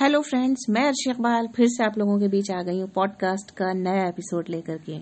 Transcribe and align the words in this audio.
Hello 0.00 0.20
friends 0.22 0.64
मैं 0.70 0.82
अर्शी 0.88 1.10
इकबाल 1.10 1.46
फिर 1.56 1.66
से 1.68 1.82
आप 1.84 1.96
लोगों 1.98 2.18
के 2.20 2.28
बीच 2.28 2.50
आ 2.50 2.60
गई 2.62 2.78
हूँ 2.80 2.88
पॉडकास्ट 2.90 3.50
का 3.50 3.72
नया 3.72 4.06
एपिसोड 4.08 4.48
लेकर 4.48 4.76
के। 4.78 4.96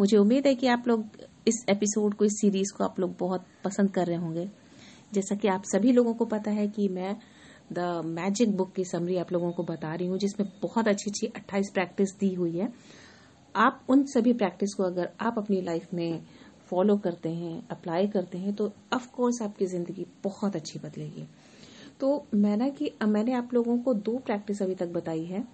मुझे 0.00 0.16
उम्मीद 0.16 0.46
है 0.46 0.54
कि 0.54 0.66
आप 0.66 0.88
लोग 0.88 1.04
इस 1.48 1.64
एपिसोड 1.68 2.14
को, 2.14 2.24
इस 2.24 2.32
सीरीज़ 2.32 2.72
को 2.76 2.84
आप 2.84 3.00
लोग 3.00 3.14
बहुत 3.20 3.46
पसंद 3.64 3.90
कर 3.90 4.06
रहे 4.06 4.16
होंगे। 4.16 4.46
जैसा 5.14 5.34
कि 5.34 5.48
आप 5.48 5.62
सभी 5.64 5.92
लोगों 5.92 6.14
को 6.14 6.24
पता 6.24 6.50
है 6.50 6.66
कि 6.68 6.88
मैं 6.88 7.16
द 7.72 8.02
मैजिक 8.06 8.56
बुक 8.56 8.72
की 8.74 8.84
समरी 8.84 9.16
आप 9.16 9.32
लोगों 9.32 9.50
को 9.52 9.62
बता 9.62 9.94
रही 9.94 10.08
हूँ, 10.08 10.18
जिसमें 10.18 10.48
बहुत 10.62 10.88
अच्छी 10.88 11.10
अच्छी 11.10 11.26
अट्ठाईस 11.26 11.70
प्रैक्टिस 11.74 12.14
दी 12.20 12.32
हुई 12.34 12.56
है। 12.58 12.68
आप 13.54 13.80
उन 13.88 14.04
सभी 14.06 14.32
प्रैक्टिस 14.34 14.74
को 14.74 14.82
अगर 14.82 15.10
आप 15.20 15.38
अपनी 15.38 15.60
लाइफ 15.62 15.94
में 15.94 16.20
फॉलो 16.70 16.96
करते 16.98 17.28
हैं 17.28 17.66
अप्लाई 17.70 18.06
करते 18.08 18.38
हैं 18.38 18.54
तो 18.54 18.72
ऑफकोर्स 18.94 19.42
आपकी 19.42 19.66
ज़िंदगी 19.66 20.06
बहुत 20.24 20.56
अच्छी 20.56 20.78
बदलेगी। 20.78 21.26
तो 22.00 22.26
मैंने 22.34 22.70
कि, 22.70 22.90
मैंने 23.04 23.32
आप 23.32 23.54
लोगों 23.54 23.78
को 23.78 23.94
दो 23.94 24.18
प्रैक्टिस 24.18 24.62
अभी 24.62 24.74
तक 24.74 24.88
बताई 24.88 25.24
है, 25.24 25.44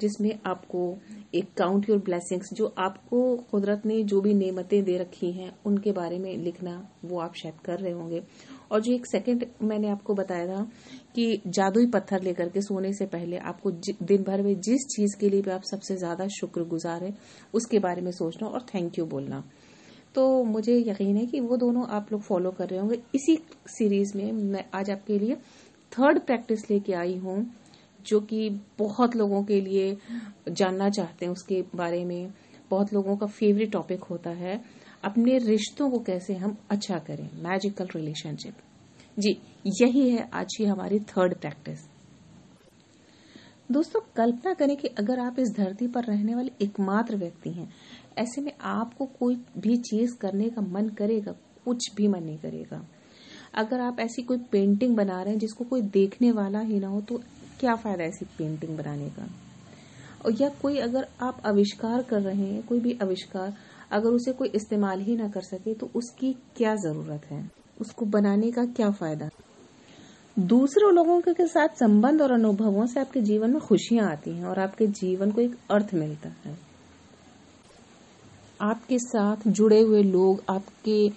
जिसमें 0.00 0.38
आपको 0.46 0.98
एक 1.34 1.46
काउंट 1.56 1.88
योर 1.88 1.98
ब्लेसिंग्स 1.98 2.52
जो 2.54 2.74
आपको 2.78 3.36
कुदरत 3.50 3.86
ने 3.86 4.02
जो 4.02 4.20
भी 4.20 4.34
नेमतें 4.34 4.84
दे 4.84 4.96
रखी 4.98 5.30
हैं, 5.32 5.50
उनके 5.66 5.92
बारे 5.92 6.18
में 6.18 6.36
लिखना, 6.36 6.88
वो 7.04 7.20
आप 7.20 7.34
शायद 7.34 7.54
कर 7.64 7.78
रहे 7.78 7.92
होंगे। 7.92 8.22
और 8.70 8.80
जो 8.80 8.92
एक 8.92 9.06
सेकंड 9.06 9.44
मैंने 9.62 9.88
आपको 9.88 10.14
बताया 10.14 10.46
था 10.46 10.62
कि 11.14 11.40
जादुई 11.46 11.86
पत्थर 11.86 12.22
लेकर 12.22 12.48
के 12.48 12.60
सोने 12.60 12.92
से 12.92 13.06
पहले 13.06 13.36
आपको 13.36 13.70
दिन 14.02 14.22
भर 14.22 14.42
में 14.42 14.54
जिस 14.60 14.86
चीज़ 14.86 15.16
के 15.20 15.28
लिए 15.28 15.42
भी 15.42 15.50
आप 15.50 15.62
सबसे 15.62 15.96
ज़्यादा 15.96 16.28
शुक्रगुजार 16.28 17.04
है, 17.04 17.14
उसके 17.54 17.78
बारे 17.78 18.02
में 18.02 18.10
सोचना 18.12 18.48
और 18.48 18.66
थैंक 18.74 18.98
यू 18.98 19.06
बोलना। 19.06 19.44
तो 20.14 20.44
मुझे 20.44 20.78
यकीन 20.78 21.16
है 21.16 21.26
कि 21.26 21.40
वो 21.40 21.56
दोनों 21.56 21.86
आप 21.86 22.12
लोग 22.12 22.20
फॉलो 22.20 22.50
कर 22.50 22.68
रहे 22.68 22.80
होंगे। 22.80 22.98
इसी 23.14 23.38
सीरीज़ 23.68 24.16
में 24.16 24.32
मैं 24.32 24.64
आज 24.74 24.90
आपके 24.90 25.18
लिए 25.18 25.36
थर्ड 25.98 26.20
प्रैक्टिस 26.20 26.70
लेके 26.70 26.92
आई 26.92 27.16
हूँ, 27.16 27.44
जो 28.06 28.20
कि 28.20 28.48
बहुत 28.78 29.16
लोगों 29.16 29.42
के 29.44 29.60
लिए 29.60 29.96
जानना 30.48 30.88
चाहते 30.90 31.26
हैं 31.26 31.32
उसके 31.32 31.62
बारे 31.74 32.04
में। 32.04 32.32
बहुत 32.70 32.92
लोगों 32.94 33.16
का 33.16 33.26
फेवरेट 33.26 33.72
टॉपिक 33.72 34.02
होता 34.04 34.30
है, 34.30 34.60
अपने 35.04 35.38
रिश्तों 35.38 35.90
को 35.90 35.98
कैसे 35.98 36.34
हम 36.34 36.56
अच्छा 36.70 36.98
करें 36.98 37.28
मैजिकल 37.42 37.88
रिलेशनशिप 37.94 38.56
जी, 39.18 39.30
यही 39.66 40.08
है 40.10 40.28
आज 40.32 40.54
की 40.56 40.64
हमारी 40.64 40.98
थर्ड 41.00 41.34
प्रैक्टिस 41.34 41.86
दोस्तों, 43.72 44.00
कल्पना 44.16 44.52
करें 44.54 44.76
कि 44.76 44.88
अगर 44.88 45.18
आप 45.20 45.38
इस 45.38 45.48
धरती 45.56 45.86
पर 45.86 46.04
रहने 46.04 46.34
वाले 46.34 46.50
एकमात्र 46.64 47.16
व्यक्ति 47.16 47.50
हैं, 47.50 47.68
ऐसे 48.18 48.40
में 48.40 48.52
आपको 48.60 49.06
कोई 49.18 49.34
भी 49.58 49.76
चीज़ 49.76 50.16
करने 50.16 50.48
का 50.50 50.62
मन 50.62 50.88
करेगा, 50.88 51.32
कुछ 51.64 51.90
भी 51.96 52.08
मन 52.08 52.22
नहीं 52.22 52.38
करेगा। 52.38 52.84
अगर 53.54 53.80
आप 53.80 54.00
ऐसी 54.00 54.22
कोई 54.22 54.38
पेंटिंग 54.38 54.96
बना 54.96 55.22
रहे 55.22 55.32
हैं 55.32 55.40
जिसको 55.40 55.64
कोई 55.64 55.80
देखने 55.80 56.32
वाला 56.32 56.60
ही 56.60 56.78
ना 56.78 56.88
हो 56.88 57.00
तो 57.00 57.22
क्या 57.60 57.74
फ़ायदा 57.74 58.04
ऐसी 58.04 58.24
पेंटिंग 58.24 58.76
बनाने 58.76 59.10
का? 59.10 59.28
और 60.24 60.42
या 60.42 60.48
कोई 60.48 60.78
अगर 60.78 61.08
आप 61.22 61.42
आविष्कार 61.46 62.02
कर 62.02 62.20
रहे 62.20 62.46
हैं, 62.46 62.62
कोई 62.62 62.80
भी 62.80 62.98
आविष्कार, 63.02 63.54
अगर 63.90 64.08
उसे 64.08 64.32
कोई 64.32 64.48
इस्तेमाल 64.48 65.00
ही 65.00 65.16
ना 65.16 65.28
कर 65.28 65.40
सके 65.40 65.74
तो 65.74 65.90
उसकी 65.94 66.32
क्या 66.32 66.74
ज़रूरत 66.74 67.20
है? 67.30 67.50
उसको 67.80 68.06
बनाने 68.06 68.50
का 68.50 68.64
क्या 68.64 68.90
फ़ायदा? 68.90 69.28
दूसरे 70.38 70.92
लोगों 70.92 71.20
के 71.20 71.46
साथ 71.46 71.68
संबंध 71.68 72.22
और 72.22 72.32
अनुभवों 72.32 72.86
से 72.86 73.00
आपके 73.00 73.20
जीवन 73.20 73.50
में 73.50 73.60
खुशियाँ 73.60 74.10
आती 74.10 74.30
हैं 74.30 74.44
और 74.44 74.58
आपके 74.58 74.86
जीवन 74.86 75.30
को 75.30 75.40
एक 75.40 75.54
अर्थ 75.70 75.94
मिलता 75.94 76.28
है। 76.28 76.68
आपके 78.60 78.98
साथ 78.98 79.36
जुड़े 79.46 79.80
हुए 79.80 80.02
लोग, 80.02 80.44
आपके 80.50 81.08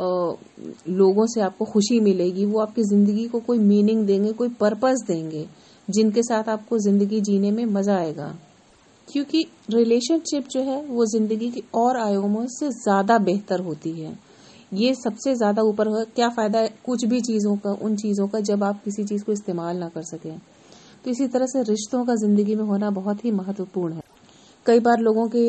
लोगों 0.00 1.26
से 1.26 1.40
आपको 1.40 1.64
खुशी 1.64 2.00
मिलेगी, 2.00 2.44
वो 2.44 2.60
आपकी 2.60 2.82
ज़िंदगी 2.82 3.26
को 3.28 3.40
कोई 3.40 3.58
मीनिंग 3.58 4.06
देंगे, 4.06 4.32
कोई 4.32 4.48
पर्पस 4.48 5.04
देंगे, 5.08 5.46
जिनके 5.88 6.22
साथ 6.22 6.48
आपको 6.48 6.78
ज़िंदगी 6.78 7.20
जीने 7.20 7.50
में 7.50 7.64
मज़ा 7.64 7.96
आएगा। 7.96 8.34
क्योंकि 9.08 9.46
रिलेशनशिप 9.70 10.48
जो 10.48 10.60
है, 10.60 10.82
वो 10.84 11.04
ज़िंदगी 11.06 11.50
की 11.50 11.62
और 11.74 11.96
आयामों 11.96 12.46
से 12.48 12.68
ज़्यादा 12.68 13.18
बेहतर 13.18 13.60
होती 13.60 13.90
है। 13.90 14.16
ये 14.74 14.94
सबसे 14.94 15.34
ज़्यादा 15.34 15.62
ऊपर 15.62 15.88
क्या 16.04 16.28
फ़ायदा 16.28 16.58
है 16.58 16.70
कुछ 16.84 17.04
भी 17.04 17.20
चीज़ों 17.20 17.56
का, 17.56 17.70
उन 17.72 17.96
चीज़ों 17.96 18.26
का 18.28 18.40
जब 18.40 18.64
आप 18.64 18.82
किसी 18.84 19.04
चीज़ 19.04 19.24
को 19.24 19.32
इस्तेमाल 19.32 19.76
ना 19.76 19.88
कर 19.88 20.02
सके। 20.02 20.30
तो 21.04 21.10
इसी 21.10 21.26
तरह 21.26 21.46
से 21.46 21.62
रिश्तों 21.62 22.04
का 22.04 22.14
ज़िंदगी 22.14 22.54
में 22.54 22.64
होना 22.64 22.90
बहुत 22.90 23.24
ही 23.24 23.30
महत्वपूर्ण 23.30 23.94
है। 23.94 24.02
कई 24.66 24.80
बार 24.80 24.98
लोगों 24.98 25.28
के 25.36 25.44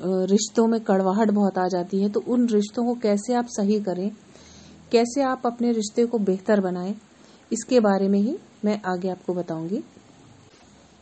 रिश्तों 0.00 0.66
में 0.66 0.80
कड़वाहट 0.80 1.30
बहुत 1.30 1.58
आ 1.58 1.66
जाती 1.68 2.00
है 2.02 2.08
तो 2.08 2.20
उन 2.28 2.46
रिश्तों 2.48 2.84
को 2.84 2.94
कैसे 3.00 3.34
आप 3.34 3.46
सही 3.48 3.78
करें? 3.80 4.10
कैसे 4.92 5.22
आप 5.22 5.42
अपने 5.46 5.72
रिश्ते 5.72 6.04
को 6.06 6.18
बेहतर 6.20 6.60
बनाएँ? 6.60 6.94
इसके 7.50 7.80
बारे 7.80 8.08
में 8.08 8.18
ही 8.18 8.36
मैं 8.64 8.80
आगे 8.86 9.08
आपको 9.08 9.34
बताऊँगी। 9.34 9.82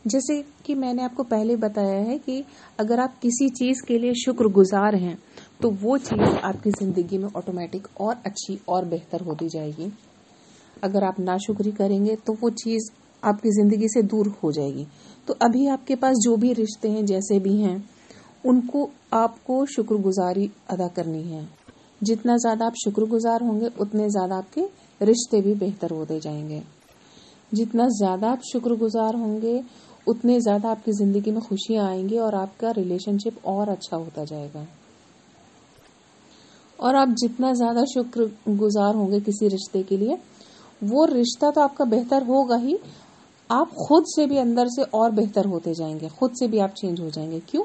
जैसे 0.05 0.41
कि 0.65 0.75
मैंने 0.75 1.03
आपको 1.03 1.23
पहले 1.23 1.55
बताया 1.55 1.99
है 2.01 2.17
कि 2.17 2.43
अगर 2.79 2.99
आप 2.99 3.17
किसी 3.21 3.47
चीज़ 3.51 3.81
के 3.87 3.97
लिए 3.97 4.13
शुक्रगुजार 4.15 4.95
हैं 4.95 5.17
तो 5.61 5.69
वो 5.81 5.97
चीज़ 5.99 6.21
आपकी 6.21 6.71
ज़िंदगी 6.71 7.17
में 7.17 7.27
ऑटोमेटिक 7.27 7.87
और 8.01 8.15
अच्छी 8.25 8.59
और 8.69 8.85
बेहतर 8.85 9.21
होती 9.21 9.47
जाएगी। 9.49 9.91
अगर 10.83 11.03
आप 11.03 11.19
नाशुक्री 11.19 11.71
करेंगे 11.71 12.15
तो 12.17 12.33
वो 12.33 12.49
चीज़ 12.55 12.89
आपकी 13.23 13.49
ज़िंदगी 13.51 13.87
से 13.89 14.01
दूर 14.03 14.27
हो 14.43 14.51
जाएगी। 14.51 14.87
तो 15.27 15.33
अभी 15.41 15.67
आपके 15.67 15.95
पास 15.95 16.15
जो 16.17 16.35
भी 16.37 16.53
रिश्ते 16.53 16.89
हैं, 16.89 17.05
जैसे 17.05 17.39
भी 17.39 17.55
हैं 17.57 17.77
उनको 18.45 18.89
आपको 19.13 19.65
शुक्रगुजारी 19.65 20.49
अदा 20.69 20.87
करनी 20.87 21.23
है। 21.23 21.47
जितना 22.01 22.37
ज़्यादा 22.37 22.65
आप 22.65 22.73
शुक्रगुजार 22.73 23.43
होंगे, 23.43 23.69
उतने 23.79 24.09
ज़्यादा 24.09 24.35
आपके 24.35 24.61
रिश्ते 25.01 25.41
भी 25.41 25.53
बेहतर 25.53 25.89
होते 25.89 26.19
जाएँगे। 26.19 26.61
जितना 27.53 27.87
ज़्यादा 27.89 28.27
आप 28.27 28.41
शुक्रगुजार 28.51 29.15
होंगे, 29.15 29.63
उतने 30.07 30.39
ज़्यादा 30.41 30.69
आपकी 30.69 30.91
ज़िंदगी 30.91 31.31
में 31.31 31.41
खुशियाँ 31.41 31.87
आएँगी 31.87 32.17
और 32.17 32.35
आपका 32.35 32.71
रिलेशनशिप 32.71 33.45
और 33.45 33.69
अच्छा 33.69 33.97
होता 33.97 34.23
जाएगा। 34.23 34.65
और 36.79 36.95
आप 36.95 37.09
जितना 37.09 37.53
ज़्यादा 37.53 37.83
शुक्रगुजार 37.85 38.95
होंगे 38.95 39.19
किसी 39.19 39.47
रिश्ते 39.47 39.83
के 39.83 39.97
लिए, 39.97 40.17
वो 40.83 41.05
रिश्ता 41.05 41.51
तो 41.51 41.61
आपका 41.61 41.85
बेहतर 41.85 42.23
होगा 42.23 42.55
ही। 42.55 42.77
आप 43.49 43.71
खुद 43.79 44.03
से 44.05 44.25
भी 44.25 44.37
अंदर 44.37 44.67
से 44.67 44.83
और 44.93 45.11
बेहतर 45.11 45.45
होते 45.45 45.73
जाएँगे, 45.73 46.07
खुद 46.09 46.31
से 46.31 46.47
भी 46.47 46.59
आप 46.59 46.73
चेंज 46.73 46.99
हो 46.99 47.09
जाएँगे। 47.09 47.39
क्यों? 47.39 47.63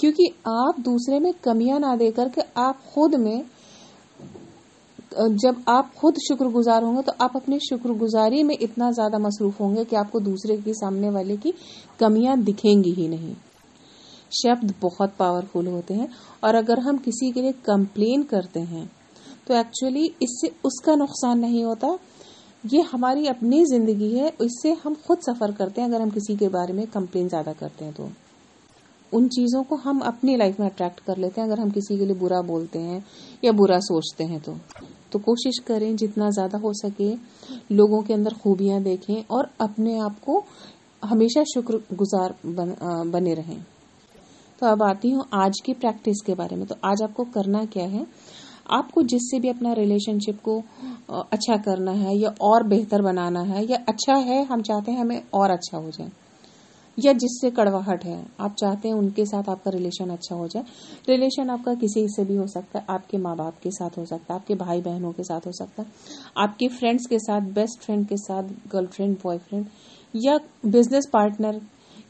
क्योंकि 0.00 0.26
आप 0.48 0.80
दूसरे 0.80 1.18
में 1.20 1.32
कमियाँ 1.44 1.78
ना 1.80 1.94
देकर 1.96 2.28
के 2.28 2.40
आप 2.58 2.82
खुद 2.86 3.14
में 3.16 3.44
जब 5.14 5.62
आप 5.68 5.92
खुद 5.94 6.14
शुक्रगुजार 6.18 6.82
होंगे 6.82 7.02
तो 7.02 7.12
आप 7.20 7.36
अपनी 7.36 7.58
शुक्रगुजारी 7.60 8.42
में 8.42 8.56
इतना 8.56 8.90
ज़्यादा 8.92 9.18
मसरूफ 9.18 9.60
होंगे 9.60 9.84
कि 9.84 9.96
आपको 9.96 10.20
दूसरे 10.20 10.56
के 10.56 10.72
सामने 10.74 11.10
वाले 11.10 11.36
की 11.36 11.52
कमियाँ 12.00 12.36
दिखेंगी 12.40 12.92
ही 12.92 13.06
नहीं। 13.08 13.34
शब्द 14.32 14.74
बहुत 14.82 15.14
पावरफुल 15.18 15.66
होते 15.66 15.94
हैं 15.94 16.08
और 16.44 16.54
अगर 16.54 16.80
हम 16.80 16.98
किसी 16.98 17.30
के 17.32 17.42
लिए 17.42 17.52
कंप्लेन 17.66 18.22
करते 18.24 18.60
हैं 18.62 18.90
तो 19.46 19.54
एक्चुअली 19.54 20.04
इससे 20.22 20.50
उसका 20.64 20.94
नुकसान 20.96 21.38
नहीं 21.38 21.64
होता। 21.64 21.96
ये 22.64 22.80
हमारी 22.82 23.26
अपनी 23.28 23.64
ज़िंदगी 23.64 24.10
है, 24.10 24.28
इससे 24.42 24.72
हम 24.84 24.94
खुद 25.06 25.18
सफ़र 25.20 25.52
करते 25.52 25.80
हैं 25.80 25.88
अगर 25.88 26.02
हम 26.02 26.10
किसी 26.10 26.36
के 26.36 26.48
बारे 26.50 26.72
में 26.72 26.86
कंप्लेन 26.88 27.28
ज़्यादा 27.28 27.52
करते 27.54 27.84
हैं 27.84 27.94
तो। 27.94 28.08
उन 29.12 29.28
चीज़ों 29.28 29.62
को 29.62 29.76
हम 29.76 30.00
अपनी 30.06 30.36
लाइफ 30.36 30.60
में 30.60 30.66
अट्रैक्ट 30.66 31.00
कर 31.00 31.16
लेते 31.16 31.40
हैं। 31.40 31.48
अगर 31.48 31.60
हम 31.60 31.70
किसी 31.70 31.98
के 31.98 32.06
लिए 32.06 32.16
बुरा 32.16 32.40
बोलते 32.42 32.78
हैं 32.78 33.04
या 33.44 33.52
बुरा 33.52 33.78
सोचते 33.82 34.24
हैं 34.24 34.40
तो। 34.40 34.56
तो 35.12 35.18
कोशिश 35.18 35.58
करें 35.66 35.94
जितना 35.96 36.30
ज़्यादा 36.30 36.58
हो 36.58 36.72
सके 36.74 37.12
लोगों 37.72 38.02
के 38.02 38.14
अंदर 38.14 38.34
खूबियाँ 38.34 38.82
देखें 38.82 39.22
और 39.30 39.50
अपने 39.60 39.98
आप 39.98 40.18
को 40.20 40.42
हमेशा 41.02 41.42
शुक्रगुजार 41.44 42.34
बन, 42.46 42.74
बने 43.10 43.34
रहें। 43.34 43.60
तो 44.58 44.66
अब 44.66 44.82
आती 44.82 45.10
हूँ 45.10 45.24
आज 45.34 45.60
की 45.60 45.72
प्रैक्टिस 45.74 46.20
के 46.26 46.34
बारे 46.34 46.56
में। 46.56 46.66
तो 46.66 46.76
आज 46.84 47.02
आपको 47.02 47.24
करना 47.24 47.64
क्या 47.64 47.84
है? 47.86 48.06
आपको 48.70 49.02
जिससे 49.04 49.38
भी 49.40 49.48
अपना 49.48 49.72
रिलेशनशिप 49.72 50.38
को 50.44 50.58
अच्छा 51.32 51.56
करना 51.56 51.92
है 51.94 52.16
या 52.18 52.34
और 52.42 52.62
बेहतर 52.68 53.02
बनाना 53.02 53.40
है 53.44 53.64
या 53.64 53.78
अच्छा 53.88 54.14
है 54.22 54.42
हम 54.44 54.62
चाहते 54.62 54.92
हैं 54.92 55.00
हमें 55.00 55.22
और 55.34 55.50
अच्छा 55.50 55.78
हो 55.78 55.90
जाए। 55.90 56.10
या 56.98 57.12
जिससे 57.12 57.50
कड़वाहट 57.50 58.04
है 58.04 58.24
आप 58.40 58.54
चाहते 58.54 58.88
हैं 58.88 58.94
उनके 58.94 59.24
साथ 59.26 59.48
आपका 59.50 59.70
रिलेशन 59.70 60.10
अच्छा 60.10 60.34
हो 60.34 60.46
जाए 60.48 60.64
रिलेशन 61.08 61.50
आपका 61.50 61.74
किसी 61.74 62.06
से 62.08 62.24
भी 62.24 62.36
हो 62.36 62.46
सकता 62.46 62.78
है 62.78 62.84
आपके 62.90 63.18
माँ 63.18 63.36
बाप 63.36 63.58
के 63.62 63.70
साथ 63.70 63.98
हो 63.98 64.04
सकता 64.04 64.34
है 64.34 64.40
आपके 64.40 64.54
भाई 64.54 64.80
बहनों 64.80 65.12
के 65.12 65.22
साथ 65.22 65.46
हो 65.46 65.52
सकता 65.52 65.82
है 65.82 65.88
आपके 66.36 66.68
फ्रेंड्स 66.68 67.06
के 67.06 67.18
साथ 67.18 67.52
बेस्ट 67.54 67.80
फ्रेंड 67.80 68.06
के 68.08 68.16
साथ 68.16 68.42
गर्लफ्रेंड 68.72 69.16
बॉयफ्रेंड 69.24 69.66
या 70.14 70.38
बिज़नेस 70.66 71.06
पार्टनर 71.12 71.60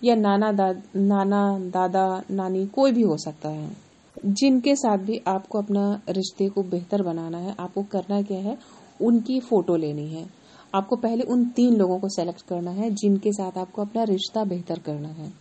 या 0.04 0.14
नाना 0.14 0.52
दा, 0.52 0.70
नाना 0.96 1.58
दादा 1.68 2.22
नानी 2.30 2.66
कोई 2.66 2.92
भी 2.92 3.02
हो 3.02 3.16
सकता 3.16 3.48
है 3.48 3.70
जिनके 4.16 4.74
साथ 4.76 4.98
भी 4.98 5.20
आपको 5.28 5.58
अपना 5.58 6.02
रिश्ते 6.08 6.48
को 6.48 6.62
बेहतर 6.62 7.02
बनाना 7.02 7.38
है 7.38 7.54
आपको 7.60 7.82
करना 7.82 8.20
क्या 8.22 8.38
है 8.38 8.56
उनकी 9.02 9.38
फ़ोटो 9.40 9.76
लेनी 9.76 10.06
है। 10.08 10.26
आपको 10.74 10.96
पहले 10.96 11.22
उन 11.22 11.44
तीन 11.44 11.76
लोगों 11.76 11.98
को 11.98 12.08
सेलेक्ट 12.08 12.42
करना 12.42 12.70
है, 12.70 12.90
जिनके 12.90 13.32
साथ 13.32 13.58
आपको 13.58 13.82
अपना 13.82 14.02
रिश्ता 14.02 14.44
बेहतर 14.44 14.78
करना 14.78 15.08
है। 15.08 15.32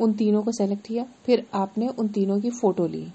उन 0.00 0.12
तीनों 0.12 0.42
को 0.42 0.52
सेलेक्ट 0.52 0.86
किया, 0.86 1.06
फिर 1.24 1.46
आपने 1.54 1.88
उन 1.88 2.08
तीनों 2.08 2.40
की 2.40 2.50
फ़ोटो 2.50 2.86
ली। 2.86 3.08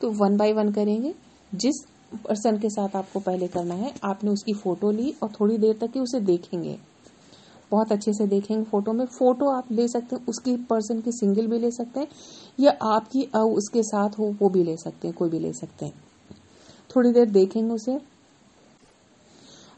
तो 0.00 0.10
वन 0.10 0.36
बाय 0.36 0.52
वन 0.52 0.72
करेंगे। 0.72 1.14
जिस 1.54 1.74
पर्सन 2.14 2.58
के 2.58 2.70
साथ 2.70 2.96
आपको 2.96 3.20
पहले 3.20 3.48
करना 3.48 3.74
है, 3.74 3.94
आपने 4.04 4.30
उसकी 4.30 4.52
फ़ोटो 4.52 4.90
ली 4.90 5.14
और 5.22 5.32
थोड़ी 5.40 5.58
देर 5.58 5.78
तक 5.78 5.90
ही 5.94 6.00
उसे 6.00 6.20
देखेंगे। 6.20 6.78
बहुत 7.70 7.92
अच्छे 7.92 8.12
से 8.12 8.26
देखेंगे 8.26 8.64
फ़ोटो 8.64 8.92
में। 8.92 9.06
फ़ोटो 9.06 9.48
आप 9.48 9.72
ले 9.72 9.88
सकते 9.88 10.16
हैं, 10.16 10.26
उसकी 10.26 10.56
पर्सन 10.56 11.00
की 11.00 11.12
सिंगल 11.12 11.46
भी 11.46 11.58
ले 11.58 11.70
सकते 11.70 12.00
हैं, 12.00 12.08
या 12.60 12.76
आपकी 12.82 13.22
उसके 13.36 13.82
साथ 13.82 14.10
हो, 14.10 14.36
वो 14.42 14.48
भी 14.48 14.64
ले 14.64 14.76
सकते 14.76 15.08
हैं, 15.08 15.16
कोई 15.16 15.28
भी 15.28 15.38
ले 15.38 15.52
सकते 15.52 15.86
हैं। 15.86 15.92
थोड़ी 16.96 17.12
देर 17.12 17.30
देखेंगे 17.30 17.74
उसे 17.74 17.98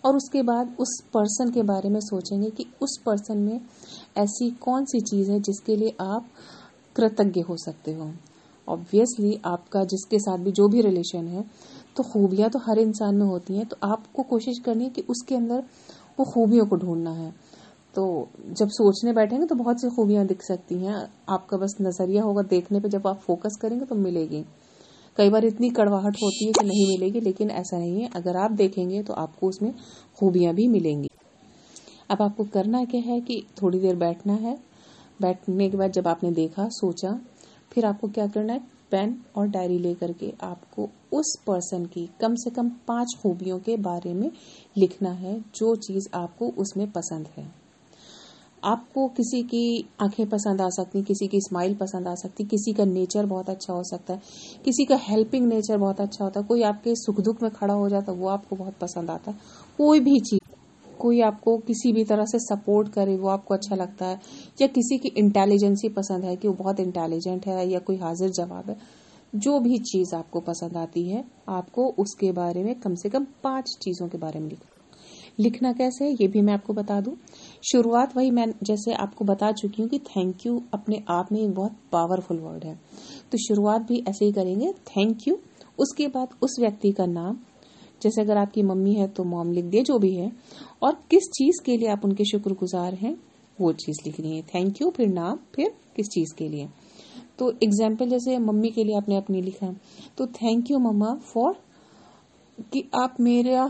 और 0.04 0.16
उसके 0.16 0.42
बाद 0.42 0.74
उस 0.80 0.98
पर्सन 1.14 1.50
के 1.50 1.62
बारे 1.62 1.88
में 1.88 2.00
सोचेंगे 2.00 2.50
कि 2.50 2.66
उस 2.82 2.96
पर्सन 3.06 3.38
में 3.38 3.60
ऐसी 4.18 4.50
कौन 4.60 4.84
सी 4.84 5.00
चीज़ 5.02 5.30
है 5.30 5.40
जिसके 5.40 5.76
लिए 5.76 5.96
आप 6.02 6.28
कृतज्ञ 6.96 7.40
हो 7.40 7.56
सकते 7.56 7.92
हो। 7.92 8.10
ऑब्वियसली 8.68 9.40
आपका 9.44 9.84
जिसके 9.84 10.18
साथ 10.18 10.38
भी 10.38 10.52
जो 10.52 10.68
भी 10.68 10.80
रिलेशन 10.80 11.26
है 11.28 11.44
तो 11.96 12.02
खूबियाँ 12.02 12.50
तो 12.50 12.58
हर 12.58 12.78
इंसान 12.78 13.16
में 13.16 13.26
होती 13.26 13.56
हैं 13.56 13.66
तो 13.66 13.76
आपको 13.84 14.22
कोशिश 14.22 14.58
करनी 14.58 14.84
है 14.84 14.90
कि 14.90 15.04
उसके 15.08 15.34
अंदर 15.34 15.62
वो 16.18 16.24
खूबियों 16.24 16.66
को 16.66 16.76
ढूंढना 16.76 17.10
है। 17.10 17.30
तो 17.94 18.28
जब 18.50 18.68
सोचने 18.68 19.12
बैठेंगे 19.12 19.46
तो 19.46 19.54
बहुत 19.54 19.80
सी 19.80 19.88
खूबियाँ 19.88 20.26
दिख 20.26 20.42
सकती 20.42 20.74
हैं। 20.78 20.96
आपका 21.28 21.56
बस 21.56 21.76
नज़रिया 21.80 22.22
होगा 22.22 22.42
देखने 22.42 22.80
पे, 22.80 22.88
जब 22.88 23.06
आप 23.06 23.18
फोकस 23.18 23.56
करेंगे 23.62 23.84
तो 23.84 23.94
मिलेगी। 23.94 24.44
कई 25.16 25.30
बार 25.30 25.44
इतनी 25.44 25.70
कड़वाहट 25.70 26.16
होती 26.16 26.46
है 26.46 26.52
कि 26.52 26.66
नहीं 26.66 26.86
मिलेगी, 26.88 27.20
लेकिन 27.20 27.50
ऐसा 27.50 27.78
नहीं 27.78 28.02
है। 28.02 28.10
अगर 28.16 28.36
आप 28.36 28.50
देखेंगे 28.52 29.02
तो 29.02 29.12
आपको 29.14 29.48
उसमें 29.48 29.72
खूबियाँ 30.18 30.54
भी 30.54 30.68
मिलेंगी। 30.68 31.08
अब 32.10 32.22
आपको 32.22 32.44
करना 32.44 32.84
क्या 32.84 33.00
है 33.00 33.20
कि 33.20 33.42
थोड़ी 33.62 33.78
देर 33.78 33.96
बैठना 33.96 34.32
है। 34.32 34.58
बैठने 35.22 35.68
के 35.70 35.76
बाद 35.76 35.92
जब 35.92 36.08
आपने 36.08 36.30
देखा, 36.30 36.68
सोचा, 36.68 37.18
फिर 37.72 37.86
आपको 37.86 38.08
क्या 38.08 38.26
करना 38.26 38.52
है? 38.52 38.60
पेन 38.90 39.16
और 39.36 39.48
डायरी 39.48 39.78
लेकर 39.78 40.12
के 40.12 40.32
आपको 40.42 40.88
उस 41.12 41.36
पर्सन 41.46 41.84
की 41.86 42.08
कम 42.20 42.34
से 42.34 42.50
कम 42.50 42.68
पाँच 42.88 43.16
खूबियों 43.22 43.58
के 43.58 43.76
बारे 43.76 44.14
में 44.14 44.30
लिखना 44.76 45.10
है, 45.10 45.40
जो 45.54 45.74
चीज़ 45.76 46.08
आपको 46.14 46.48
उसमें 46.58 46.90
पसंद 46.90 47.28
है। 47.36 47.59
आपको 48.64 49.08
किसी 49.08 49.42
की 49.42 49.88
आँखें 50.00 50.28
पसंद 50.28 50.60
आ 50.60 50.68
सकती 50.68 51.02
किसी 51.02 51.28
की 51.28 51.40
स्माइल 51.40 51.74
पसंद 51.74 52.08
आ 52.08 52.14
सकती 52.14 52.44
किसी 52.44 52.72
का 52.72 52.84
नेचर 52.84 53.26
बहुत 53.26 53.50
अच्छा 53.50 53.72
हो 53.72 53.82
सकता 53.82 54.14
है, 54.14 54.20
किसी 54.64 54.84
का 54.84 54.96
हेल्पिंग 54.96 55.46
नेचर 55.46 55.76
बहुत 55.76 56.00
अच्छा 56.00 56.24
होता 56.24 56.40
है, 56.40 56.46
कोई 56.46 56.62
आपके 56.62 56.94
सुख 56.94 57.20
दुख 57.20 57.42
में 57.42 57.50
खड़ा 57.50 57.74
हो 57.74 57.88
जाता 57.88 58.12
है, 58.12 58.18
वो 58.18 58.28
आपको 58.28 58.56
बहुत 58.56 58.74
पसंद 58.80 59.10
आता 59.10 59.30
है। 59.30 59.36
कोई 59.78 60.00
भी 60.00 60.20
चीज़, 60.20 60.54
कोई 60.98 61.20
आपको 61.20 61.58
किसी 61.58 61.92
भी 61.92 62.04
तरह 62.04 62.24
से 62.24 62.38
सपोर्ट 62.38 62.88
करे, 62.88 63.16
वो 63.16 63.28
आपको 63.28 63.54
अच्छा 63.54 63.76
लगता 63.76 64.06
है, 64.06 64.20
या 64.60 64.66
किसी 64.66 64.98
की 64.98 65.08
इंटेलिजेंसी 65.08 65.88
पसंद 65.88 66.24
है 66.24 66.36
कि 66.36 66.48
वो 66.48 66.54
बहुत 66.54 66.80
इंटेलिजेंट 66.80 67.46
है, 67.46 67.68
या 67.70 67.78
कोई 67.78 67.96
हाजिर 67.96 68.30
जवाब 68.30 68.70
है, 68.70 68.76
जो 69.34 69.60
भी 69.60 69.78
चीज़ 69.78 70.14
आपको 70.14 70.40
पसंद 70.40 70.76
आती 70.76 71.08
है, 71.08 71.24
आपको 71.48 71.88
उसके 71.98 72.32
बारे 72.32 72.64
में 72.64 72.74
कम 72.74 72.94
से 72.94 73.08
कम 73.08 73.24
पाँच 73.24 73.76
चीज़ों 73.82 74.08
के 74.08 74.18
बारे 74.18 74.40
में 74.40 74.48
लिखना 74.48 74.66
लिखना 75.38 75.72
कैसे 75.72 76.04
है, 76.04 76.10
ये 76.12 76.28
भी 76.28 76.40
मैं 76.40 76.54
आपको 76.54 76.72
बता 76.72 77.00
दूँ। 77.00 77.16
शुरुआत 77.62 78.16
वही 78.16 78.30
मैं 78.30 78.46
जैसे 78.62 78.92
आपको 78.94 79.24
बता 79.24 79.50
चुकी 79.52 79.82
हूँ 79.82 79.88
कि 79.90 79.98
थैंक 79.98 80.46
यू 80.46 80.60
अपने 80.74 81.02
आप 81.10 81.32
में 81.32 81.40
एक 81.40 81.54
बहुत 81.54 81.72
पावरफुल 81.92 82.38
वर्ड 82.38 82.64
है। 82.64 82.74
तो 83.32 83.38
शुरुआत 83.38 83.82
भी 83.82 84.02
ऐसे 84.08 84.24
ही 84.24 84.32
करेंगे 84.32 84.72
थैंक 84.88 85.28
यू 85.28 85.36
उसके 85.78 86.06
बाद 86.08 86.28
उस 86.42 86.56
व्यक्ति 86.60 86.92
का 86.92 87.06
नाम, 87.06 87.36
जैसे 88.02 88.20
अगर 88.20 88.36
आपकी 88.36 88.62
मम्मी 88.62 88.94
है 88.94 89.08
तो 89.08 89.24
मॉम 89.24 89.52
लिख 89.52 89.64
दिए, 89.64 89.82
जो 89.82 89.98
भी 89.98 90.14
है। 90.14 90.30
और 90.82 90.96
किस 91.10 91.28
चीज़ 91.28 91.62
के 91.64 91.76
लिए 91.76 91.88
आप 91.88 92.04
उनके 92.04 92.24
शुक्रगुजार 92.24 92.94
हैं, 92.94 93.14
वो 93.58 93.72
चीज़ 93.74 94.00
लिख 94.06 94.20
रही 94.20 94.36
है। 94.36 94.42
थैंक 94.54 94.80
यू 94.82 94.90
फिर 94.90 95.08
नाम, 95.08 95.38
फिर 95.54 95.74
किस 95.96 96.08
चीज़ 96.08 96.34
के 96.34 96.48
लिए। 96.48 96.68
तो 97.38 97.50
एग्ज़ाम्पल 97.62 98.08
जैसे 98.08 98.38
मम्मी 98.38 98.70
के 98.70 98.84
लिए 98.84 98.96
आपने 98.96 99.16
अपनी 99.16 99.40
लिखा। 99.42 99.74
तो 100.18 100.26
थैंक 100.26 100.70
यू 100.70 100.78
मम्मा 100.80 101.14
फॉर 101.24 101.54
कि 102.72 102.82
आप 102.94 103.14
मेरा 103.20 103.64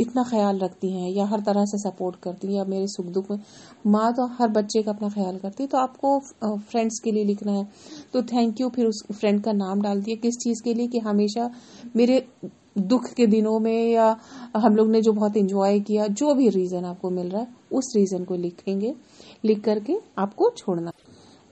इतना 0.00 0.22
ख्याल 0.22 0.58
रखती 0.58 0.90
हैं 0.92 1.10
या 1.10 1.24
हर 1.26 1.40
तरह 1.40 1.64
से 1.64 1.78
सपोर्ट 1.80 2.16
करती 2.22 2.48
हैं 2.48 2.54
या 2.54 2.64
मेरे 2.64 2.86
सुख 2.88 3.06
दुख 3.06 3.30
में। 3.30 3.38
माँ 3.86 4.12
तो 4.12 4.26
हर 4.34 4.48
बच्चे 4.50 4.82
का 4.82 4.90
अपना 4.90 5.08
ख्याल 5.10 5.38
करती 5.38 5.62
है 5.62 5.68
तो 5.68 5.78
आपको 5.78 6.18
फ्रेंड्स 6.40 6.98
के 7.04 7.12
लिए 7.12 7.24
लिखना 7.24 7.52
है। 7.52 7.66
तो 8.12 8.22
थैंक 8.24 8.60
यू 8.60 8.68
फिर 8.68 8.86
उस 8.86 9.02
फ्रेंड 9.12 9.42
का 9.44 9.52
नाम 9.54 9.82
डाल 9.82 10.02
दिया 10.02 10.16
किस 10.16 10.34
चीज़ 10.36 10.62
के 10.64 10.74
लिए 10.74 10.86
कि 10.86 10.98
हमेशा 11.00 11.50
मेरे 11.96 12.26
दुख 12.78 13.08
के 13.08 13.26
दिनों 13.26 13.58
में 13.60 13.90
या 13.90 14.16
हम 14.56 14.76
लोग 14.76 14.90
ने 14.90 15.00
जो 15.02 15.12
बहुत 15.12 15.36
इंजॉय 15.36 15.80
किया, 15.80 16.06
जो 16.06 16.34
भी 16.34 16.48
रीजन 16.50 16.84
आपको 16.84 17.10
मिल 17.10 17.28
रहा 17.28 17.40
है, 17.40 17.48
उस 17.72 17.92
रीजन 17.96 18.24
को 18.24 18.34
लिखेंगे, 18.36 18.94
लिख 19.44 19.62
करके 19.64 19.98
आपको 20.18 20.50
छोड़ना। 20.50 20.92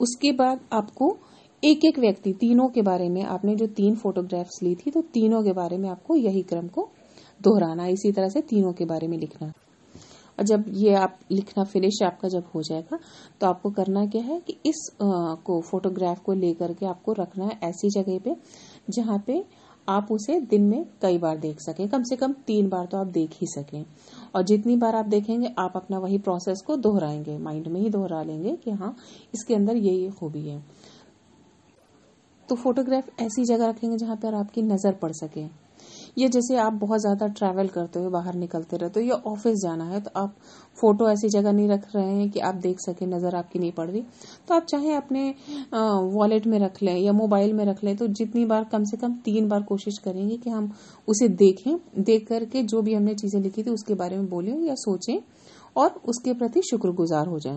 उसके 0.01 0.33
बाद 0.33 0.61
आपको 0.73 1.17
एक 1.63 1.85
एक 1.85 1.99
व्यक्ति 1.99 2.33
तीनों 2.33 2.69
के 2.69 2.83
बारे 2.83 3.09
में 3.09 3.23
आपने 3.25 3.55
जो 3.57 3.67
तीन 3.67 3.95
फोटोग्राफ्स 3.97 4.63
ली 4.63 4.75
थी 4.77 4.91
तो 4.91 5.01
तीनों 5.15 5.43
के 5.43 5.53
बारे 5.53 5.77
में 5.79 5.89
आपको 5.89 6.17
यही 6.17 6.43
क्रम 6.43 6.69
को 6.69 6.89
दोहराना 7.41 7.87
इसी 7.87 8.11
तरह 8.13 8.29
से 8.29 8.41
तीनों 8.41 8.73
के 8.73 8.85
बारे 8.85 9.09
में 9.09 9.17
लिखना। 9.19 9.53
और 10.39 10.45
जब 10.45 10.65
ये 10.75 10.95
आप 10.95 11.19
लिखना 11.31 11.65
फिनिश 11.65 12.03
आपका 12.03 12.29
जब 12.29 12.45
हो 12.55 12.63
जाएगा 12.63 12.99
तो 13.41 13.47
आपको 13.47 13.71
करना 13.71 14.05
क्या 14.07 14.23
है 14.23 14.41
कि 14.41 14.57
इस 14.67 14.89
आ, 15.03 15.07
को 15.37 15.61
फोटोग्राफ 15.61 16.21
को 16.21 16.33
लेकर 16.33 16.73
के 16.73 16.87
आपको 16.87 17.13
रखना 17.13 17.45
है 17.45 17.59
ऐसी 17.63 17.91
जगह 17.91 18.19
पे 18.19 18.37
जहाँ 18.91 19.23
पे 19.27 19.45
आप 19.89 20.09
उसे 20.11 20.41
दिन 20.41 20.63
में 20.63 20.85
कई 21.03 21.19
बार 21.19 21.39
देख 21.39 21.61
सकें। 21.61 21.89
कम 21.89 22.03
से 22.03 22.17
कम 22.17 22.33
तीन 22.47 22.69
बार 22.69 22.87
तो 22.87 22.99
आप 22.99 23.07
देख 23.07 23.31
ही 23.33 23.47
सकें। 23.47 23.85
और 24.35 24.43
जितनी 24.43 24.77
बार 24.77 24.97
आप 24.97 25.07
देखेंगे 25.07 25.49
आप 25.59 25.73
अपना 25.77 25.99
वही 25.99 26.19
प्रोसेस 26.19 26.63
को 26.67 26.77
दोहराएँगे 26.77 27.37
माइंड 27.39 27.67
में 27.67 27.81
ही 27.81 27.91
दोहरा 27.91 28.23
लेंगे 28.23 28.57
कि 28.57 28.71
हाँ 28.71 28.95
इसके 29.35 29.55
अंदर 29.55 29.77
ये 29.77 29.93
ये 29.93 30.11
खूबी 30.11 30.49
है। 30.49 30.59
तो 32.53 32.57
फोटोग्राफ 32.57 33.21
ऐसी 33.21 33.45
जगह 33.47 33.69
रखेंगे 33.69 33.97
जहाँ 33.97 34.15
पर 34.23 34.35
आपकी 34.35 34.63
नज़र 34.63 34.93
पड़ 35.03 35.11
सके। 35.15 35.41
ये 36.19 36.29
जैसे 36.29 36.57
आप 36.57 36.73
बहुत 36.73 37.01
ज़्यादा 37.01 37.27
ट्रैवल 37.29 37.69
करते 37.69 37.99
हो 37.99 38.11
बाहर 38.11 38.35
निकलते 38.35 38.77
रहते 38.77 39.01
हो 39.01 39.07
या 39.07 39.15
ऑफ़िस 39.27 39.55
जाना 39.59 39.85
है 39.85 40.01
तो 40.01 40.11
आप 40.17 40.35
फ़ोटो 40.79 41.09
ऐसी 41.11 41.29
जगह 41.31 41.53
नहीं 41.53 41.69
रख 41.69 41.87
रहे 41.95 42.11
हैं 42.11 42.29
कि 42.31 42.41
आप 42.41 42.55
देख 42.63 42.81
सके 42.81 43.07
नज़र 43.07 43.37
आपकी 43.37 43.59
नहीं 43.59 43.73
पड़ 43.73 43.89
रही। 43.91 44.03
तो 44.49 44.55
आप 44.55 44.67
चाहे 44.67 44.95
अपने 44.95 45.25
वॉलेट 46.13 46.47
में 46.47 46.59
रख 46.59 46.83
लें 46.83 46.97
या 46.97 47.13
मोबाइल 47.15 47.53
में 47.53 47.65
रख 47.65 47.83
लें 47.85 47.97
तो 47.97 48.07
जितनी 48.13 48.45
बार 48.45 48.65
कम 48.73 48.85
से 48.85 48.97
कम 48.97 49.15
तीन 49.25 49.49
बार 49.49 49.63
कोशिश 49.65 49.99
करेंगे 49.99 50.37
कि 50.37 50.51
हम 50.51 50.71
उसे 51.09 51.29
देखें, 51.29 51.75
देख 52.01 52.29
करके 52.29 52.63
जो 52.65 52.83
भी 52.83 52.95
हमने 52.95 53.15
चीज़ें 53.15 53.41
लिखी 53.41 53.63
थी 53.63 53.71
उसके 53.71 53.95
बारे 53.95 54.17
में 54.17 54.29
बोलें 54.29 54.55
या 54.61 54.75
सोचें 54.79 55.19
और 55.77 56.01
उसके 56.07 56.35
प्रति 56.35 56.63
शुक्रगुजार 56.63 57.27
हो 57.27 57.39
जाए। 57.39 57.57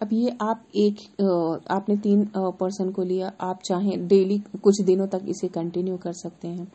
अब 0.00 0.12
ये 0.12 0.36
आप 0.42 0.64
एक 0.76 1.00
आपने 1.70 1.96
तीन 1.98 2.24
पर्सन 2.36 2.90
को 2.90 3.02
लिया, 3.04 3.32
आप 3.40 3.60
चाहें 3.64 4.06
डेली 4.08 4.38
कुछ 4.62 4.80
दिनों 4.82 5.06
तक 5.08 5.24
इसे 5.28 5.48
कंटिन्यू 5.50 5.96
कर 5.96 6.12
सकते 6.14 6.48
हैं। 6.48 6.68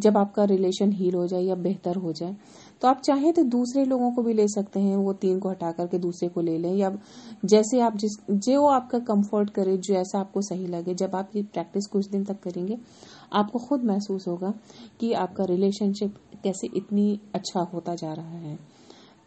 जब 0.00 0.16
आपका 0.16 0.44
रिलेशन 0.46 0.92
हील 0.92 1.14
हो 1.14 1.26
जाए 1.26 1.42
या 1.42 1.54
बेहतर 1.56 1.96
हो 1.96 2.12
जाए 2.12 2.36
तो 2.82 2.88
आप 2.88 3.00
चाहें 3.00 3.32
तो 3.32 3.42
दूसरे 3.44 3.84
लोगों 3.84 4.10
को 4.12 4.22
भी 4.22 4.32
ले 4.34 4.46
सकते 4.48 4.80
हैं, 4.80 4.96
वो 4.96 5.12
तीन 5.14 5.38
को 5.38 5.50
हटा 5.50 5.70
करके 5.72 5.98
दूसरे 5.98 6.28
को 6.28 6.40
ले 6.40 6.56
लें, 6.58 6.74
या 6.74 6.90
जैसे 7.44 7.80
आप 7.80 7.96
जिस, 7.96 8.16
जो 8.30 8.66
आपका 8.68 8.98
कंफर्ट 9.00 9.50
करे, 9.50 9.76
जो 9.78 9.94
ऐसा 9.94 10.20
आपको 10.20 10.40
सही 10.42 10.66
लगे, 10.66 10.94
जब 10.94 11.14
आप 11.14 11.30
ये 11.36 11.42
प्रैक्टिस 11.44 11.86
कुछ 11.86 12.08
दिन 12.08 12.24
तक 12.24 12.40
करेंगे, 12.40 12.78
आपको 13.32 13.58
खुद 13.58 13.84
महसूस 13.84 14.28
होगा 14.28 14.52
कि 15.00 15.12
आपका 15.14 15.44
रिलेशनशिप 15.44 16.14
कैसे 16.44 16.70
इतनी 16.76 17.20
अच्छा 17.34 17.60
होता 17.72 17.94
जा 17.94 18.12
रहा 18.12 18.38
है। 18.38 18.58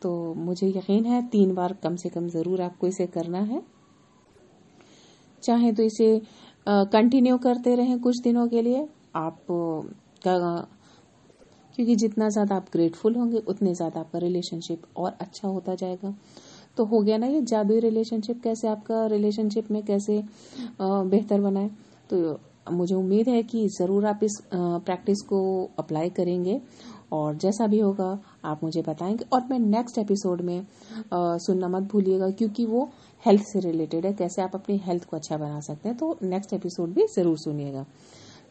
तो 0.04 0.12
मुझे 0.36 0.68
यकीन 0.70 1.06
है 1.06 1.22
तीन 1.30 1.54
बार 1.56 1.74
कम 1.84 1.96
से 1.96 2.10
कम 2.10 2.28
ज़रूर 2.30 2.62
आपको 2.62 2.88
इसे 2.88 3.06
करना 3.10 3.40
है। 3.42 3.62
चाहे 5.44 5.72
तो 5.72 5.84
इसे 5.84 6.22
कंटिन्यू 6.68 7.38
करते 7.40 7.76
रहें 7.76 8.00
कुछ 8.02 8.20
दिनों 8.24 8.48
के 8.48 8.62
लिए। 8.62 8.88
आप 9.18 9.38
क्योंकि 11.78 11.96
जितना 11.96 12.28
ज़्यादा 12.30 12.56
आप 12.56 12.66
ग्रेटफुल 12.74 13.16
होंगे, 13.16 13.38
उतने 13.40 13.74
ज़्यादा 13.76 14.00
आपका 14.00 14.20
रिलेशनशिप 14.20 14.82
और 14.98 15.18
अच्छा 15.22 15.48
होता 15.48 15.76
जाएगा। 15.76 16.14
तो 16.78 16.86
हो 16.86 17.02
गया 17.02 17.18
ना 17.18 17.28
ये 17.28 17.42
जादुई 17.44 17.80
रिलेशनशिप 17.80 18.42
कैसे 18.44 18.68
आपका 18.68 19.06
रिलेशनशिप 19.08 19.72
में 19.72 19.82
कैसे 19.86 20.22
बेहतर 20.82 21.42
बनाए 21.42 21.70
तो 22.10 22.40
मुझे 22.72 22.96
उम्मीद 22.96 23.30
है 23.30 23.42
कि 23.44 23.68
ज़रूर 23.70 24.06
आप 24.06 24.20
इस 24.24 24.42
प्रैक्टिस 24.54 25.22
को 25.24 25.40
अप्लाई 25.80 26.10
करेंगे। 26.12 26.60
और 27.14 27.36
जैसा 27.38 27.68
भी 27.68 27.80
होगा 27.80 28.18
आप 28.46 28.64
मुझे 28.64 28.82
बताएँगे। 28.82 29.26
और 29.34 29.42
मैं 29.50 29.60
नेक्स्ट 29.60 29.98
एपिसोड 29.98 30.42
में 30.42 30.60
आ, 30.60 31.38
सुनना 31.38 31.68
मत 31.68 31.84
भूलिएगा 31.84 32.30
क्योंकि 32.32 32.66
वो 32.66 32.90
हेल्थ 33.24 33.44
से 33.44 33.60
रिलेटेड 33.62 34.06
है। 34.06 34.14
कैसे 34.14 34.42
आप 34.42 34.56
अपनी 34.56 34.78
हेल्थ 34.86 35.06
को 35.06 35.18
अच्छा 35.18 35.38
बना 35.38 35.60
सकते 35.60 35.90
हैं 35.90 35.98
तो 35.98 36.18
नेक्स्ट 36.24 36.54
एपिसोड 36.54 36.94
भी 36.94 37.06
ज़रूर 37.16 37.38
सुनिएगा। 37.38 37.86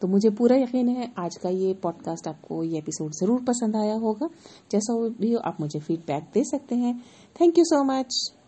तो 0.01 0.07
मुझे 0.07 0.29
पूरा 0.29 0.55
यकीन 0.57 0.87
है 0.89 1.11
आज 1.17 1.35
का 1.37 1.49
ये 1.49 1.73
पॉडकास्ट 1.83 2.27
आपको 2.27 2.63
ये 2.63 2.77
एपिसोड 2.77 3.11
ज़रूर 3.13 3.43
पसंद 3.43 3.75
आया 3.75 3.95
होगा। 3.97 4.29
जैसा 4.71 4.93
भी 5.19 5.31
हो 5.33 5.39
आप 5.41 5.57
मुझे 5.61 5.79
फीडबैक 5.79 6.23
दे 6.33 6.43
सकते 6.45 6.75
हैं। 6.75 6.97
Thank 7.35 7.57
you 7.57 7.63
so 7.65 7.83
much 7.85 8.42